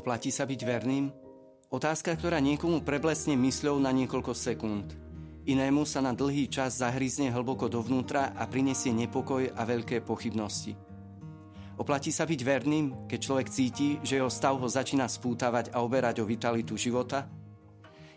[0.00, 1.12] Oplatí sa byť verným?
[1.68, 4.96] Otázka, ktorá niekomu preblesne mysľou na niekoľko sekúnd.
[5.44, 10.72] Inému sa na dlhý čas zahryzne hlboko dovnútra a prinesie nepokoj a veľké pochybnosti.
[11.76, 16.24] Oplatí sa byť verným, keď človek cíti, že jeho stav ho začína spútavať a oberať
[16.24, 17.28] o vitalitu života?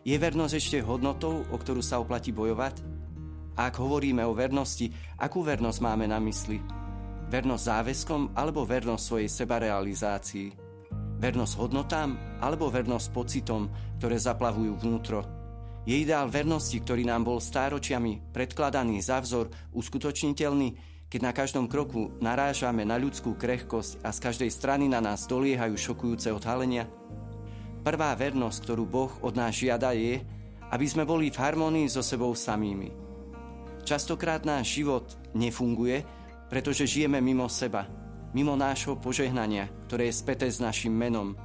[0.07, 2.79] Je vernosť ešte hodnotou, o ktorú sa oplatí bojovať?
[3.59, 4.87] A ak hovoríme o vernosti,
[5.19, 6.63] akú vernosť máme na mysli?
[7.27, 10.62] Vernosť záväzkom alebo vernosť svojej sebarealizácii?
[11.23, 15.23] Vernosť hodnotám alebo vernosť pocitom, ktoré zaplavujú vnútro.
[15.87, 20.75] Je ideál vernosti, ktorý nám bol stáročiami predkladaný za vzor, uskutočniteľný,
[21.07, 25.79] keď na každom kroku narážame na ľudskú krehkosť a z každej strany na nás doliehajú
[25.79, 26.91] šokujúce odhalenia?
[27.87, 30.19] Prvá vernosť, ktorú Boh od nás žiada je,
[30.75, 32.91] aby sme boli v harmonii so sebou samými.
[33.87, 36.03] Častokrát náš život nefunguje,
[36.51, 37.87] pretože žijeme mimo seba–
[38.33, 41.37] mimo nášho požehnania, ktoré je späté s našim menom.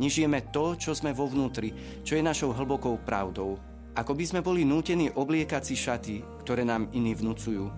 [0.00, 3.60] Nežijeme to, čo sme vo vnútri, čo je našou hlbokou pravdou.
[3.92, 7.68] Ako by sme boli nútení obliekať si šaty, ktoré nám iní vnúcujú.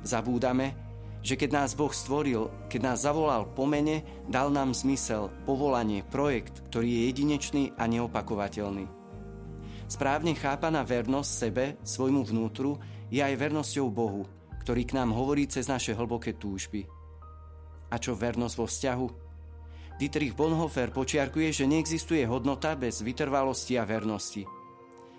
[0.00, 0.72] Zabúdame,
[1.20, 6.64] že keď nás Boh stvoril, keď nás zavolal po mene, dal nám zmysel, povolanie, projekt,
[6.72, 8.88] ktorý je jedinečný a neopakovateľný.
[9.90, 12.78] Správne chápaná vernosť sebe, svojmu vnútru,
[13.12, 14.24] je aj vernosťou Bohu,
[14.64, 16.99] ktorý k nám hovorí cez naše hlboké túžby.
[17.90, 19.06] A čo vernosť vo vzťahu?
[20.00, 24.48] Dietrich Bonhoeffer počiarkuje, že neexistuje hodnota bez vytrvalosti a vernosti.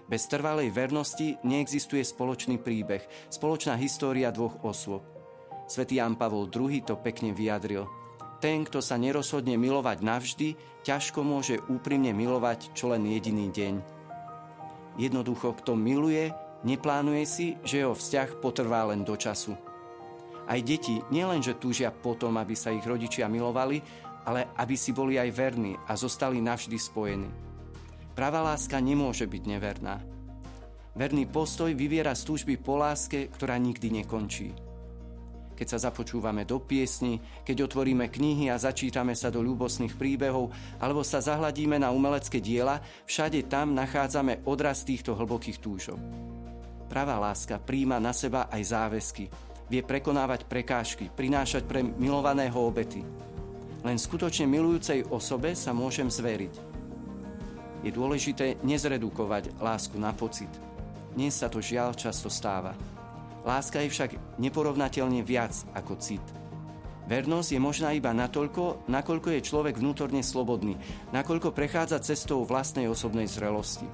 [0.10, 5.06] Bez trvalej vernosti neexistuje spoločný príbeh, spoločná história dvoch osôb.
[5.70, 7.88] Svetý Jan Pavol II to pekne vyjadril.
[8.42, 10.48] Ten, kto sa nerozhodne milovať navždy,
[10.82, 13.76] ťažko môže úprimne milovať čo len jediný deň.
[14.98, 16.34] Jednoducho, kto miluje,
[16.66, 19.56] neplánuje si, že jeho vzťah potrvá len do času.
[20.52, 23.80] Aj deti nielenže túžia potom, aby sa ich rodičia milovali,
[24.28, 27.32] ale aby si boli aj verní a zostali navždy spojení.
[28.12, 30.04] Pravá láska nemôže byť neverná.
[30.92, 34.52] Verný postoj vyviera z túžby po láske, ktorá nikdy nekončí.
[35.56, 40.52] Keď sa započúvame do piesni, keď otvoríme knihy a začítame sa do ľúbosných príbehov,
[40.84, 45.96] alebo sa zahladíme na umelecké diela, všade tam nachádzame odraz týchto hlbokých túžov.
[46.92, 49.26] Pravá láska príjma na seba aj záväzky,
[49.72, 53.08] vie prekonávať prekážky, prinášať pre milovaného obety.
[53.88, 56.54] Len skutočne milujúcej osobe sa môžem zveriť.
[57.88, 60.52] Je dôležité nezredukovať lásku na pocit.
[61.16, 62.76] Dnes sa to žiaľ často stáva.
[63.48, 66.22] Láska je však neporovnateľne viac ako cit.
[67.10, 70.78] Vernosť je možná iba natoľko, nakoľko je človek vnútorne slobodný,
[71.16, 73.88] nakoľko prechádza cestou vlastnej osobnej zrelosti.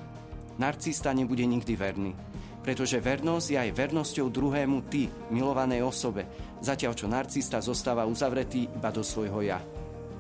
[0.60, 2.12] Narcista nebude nikdy verný
[2.68, 6.28] pretože vernosť je aj vernosťou druhému ty, milovanej osobe,
[6.60, 9.64] zatiaľ čo narcista zostáva uzavretý iba do svojho ja.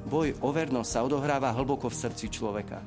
[0.07, 2.79] Boj o vernosť sa odohráva hlboko v srdci človeka.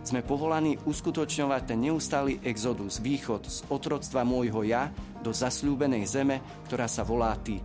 [0.00, 4.88] Sme povolaní uskutočňovať ten neustály exodus, východ z otroctva môjho ja
[5.20, 6.40] do zasľúbenej zeme,
[6.72, 7.60] ktorá sa volá ty.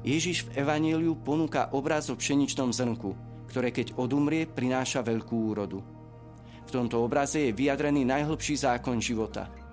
[0.00, 3.12] Ježiš v Evaníliu ponúka obraz o pšeničnom zrnku,
[3.52, 5.84] ktoré keď odumrie, prináša veľkú úrodu.
[6.64, 9.44] V tomto obraze je vyjadrený najhlbší zákon života–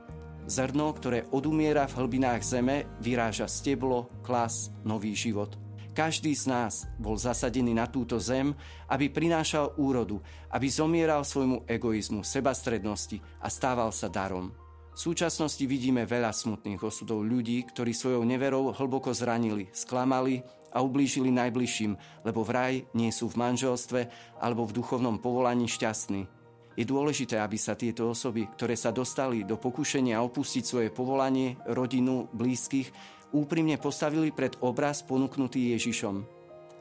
[0.52, 5.56] Zrno, ktoré odumiera v hlbinách zeme, vyráža steblo, klas, nový život.
[5.96, 8.52] Každý z nás bol zasadený na túto zem,
[8.92, 10.20] aby prinášal úrodu,
[10.52, 14.52] aby zomieral svojmu egoizmu, sebastrednosti a stával sa darom.
[14.92, 20.44] V súčasnosti vidíme veľa smutných osudov ľudí, ktorí svojou neverou hlboko zranili, sklamali
[20.76, 21.96] a ublížili najbližším,
[22.28, 24.12] lebo vraj nie sú v manželstve
[24.44, 26.41] alebo v duchovnom povolaní šťastní.
[26.72, 32.32] Je dôležité, aby sa tieto osoby, ktoré sa dostali do pokušenia opustiť svoje povolanie, rodinu,
[32.32, 32.88] blízkych,
[33.36, 36.24] úprimne postavili pred obraz ponúknutý Ježišom.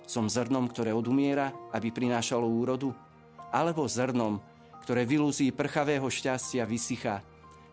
[0.07, 2.95] Som zrnom, ktoré odumiera, aby prinášalo úrodu?
[3.51, 4.39] Alebo zrnom,
[4.87, 7.23] ktoré vylúzí prchavého šťastia vysychá,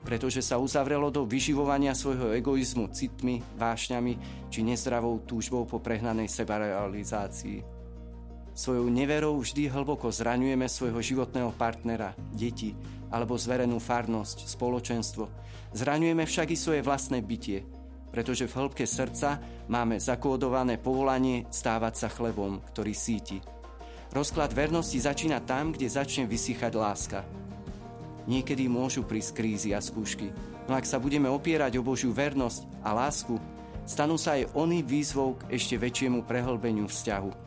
[0.01, 4.13] pretože sa uzavrelo do vyživovania svojho egoizmu citmi, vášňami
[4.49, 7.76] či nezdravou túžbou po prehnanej sebarealizácii.
[8.57, 12.73] Svojou neverou vždy hlboko zraňujeme svojho životného partnera, deti
[13.13, 15.29] alebo zverenú farnosť, spoločenstvo.
[15.77, 17.61] Zraňujeme však i svoje vlastné bytie,
[18.09, 19.37] pretože v hĺbke srdca
[19.69, 23.37] máme zakódované povolanie stávať sa chlebom, ktorý síti.
[24.09, 27.21] Rozklad vernosti začína tam, kde začne vysychať láska.
[28.25, 30.33] Niekedy môžu prísť krízy a skúšky,
[30.65, 33.37] no ak sa budeme opierať o Božiu vernosť a lásku,
[33.85, 37.46] stanú sa aj oni výzvou k ešte väčšiemu prehlbeniu vzťahu.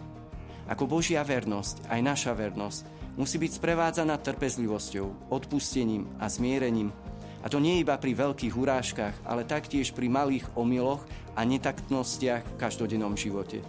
[0.71, 2.87] Ako Božia vernosť, aj naša vernosť
[3.19, 6.95] musí byť sprevádzaná trpezlivosťou, odpustením a zmierením
[7.43, 11.03] A to nie iba pri veľkých urážkach, ale taktiež pri malých omyloch
[11.35, 13.65] a netaktnostiach v každodennom živote.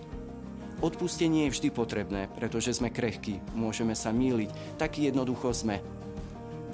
[0.83, 5.79] Odpustenie je vždy potrebné, pretože sme krehkí, môžeme sa míliť, taký jednoducho sme.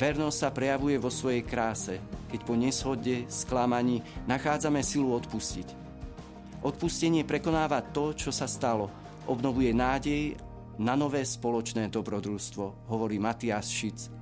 [0.01, 2.01] Vernosť sa prejavuje vo svojej kráse,
[2.33, 5.67] keď po neshode, sklamaní nachádzame silu odpustiť.
[6.65, 8.89] Odpustenie prekonáva to, čo sa stalo,
[9.27, 10.39] obnovuje nádej
[10.79, 14.17] na nové spoločné dobrodružstvo, hovorí Matias Šic,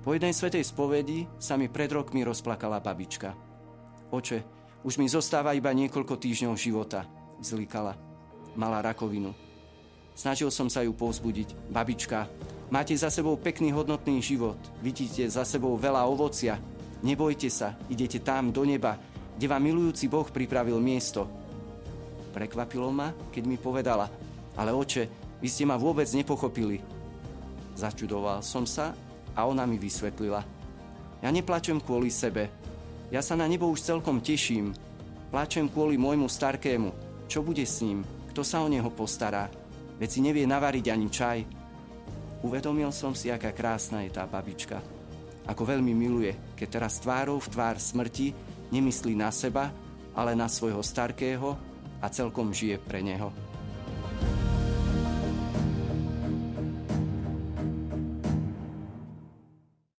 [0.00, 3.36] po jednej svetej spovedi sa mi pred rokmi rozplakala babička.
[4.08, 4.38] Oče,
[4.80, 7.04] už mi zostáva iba niekoľko týždňov života,
[7.44, 8.00] zlikala.
[8.56, 9.36] Mala rakovinu.
[10.16, 11.68] Snažil som sa ju povzbudiť.
[11.68, 12.26] Babička,
[12.72, 16.56] máte za sebou pekný hodnotný život, vidíte za sebou veľa ovocia.
[17.04, 18.96] Nebojte sa, idete tam do neba,
[19.36, 21.28] kde vám milujúci Boh pripravil miesto.
[22.32, 24.08] Prekvapilo ma, keď mi povedala,
[24.60, 25.08] ale oče,
[25.40, 26.84] vy ste ma vôbec nepochopili.
[27.72, 28.92] Začudoval som sa
[29.32, 30.44] a ona mi vysvetlila.
[31.24, 32.52] Ja neplačem kvôli sebe.
[33.08, 34.76] Ja sa na nebo už celkom teším.
[35.32, 36.92] Plačem kvôli môjmu starkému.
[37.24, 38.04] Čo bude s ním?
[38.28, 39.48] Kto sa o neho postará?
[39.96, 41.38] Veď si nevie navariť ani čaj.
[42.44, 44.80] Uvedomil som si, aká krásna je tá babička.
[45.48, 48.32] Ako veľmi miluje, keď teraz tvárou v tvár smrti
[48.72, 49.72] nemyslí na seba,
[50.12, 51.56] ale na svojho starkého
[52.00, 53.49] a celkom žije pre neho.